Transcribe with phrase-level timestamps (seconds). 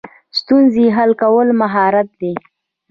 [0.39, 2.33] ستونزې حل کول مهارت دی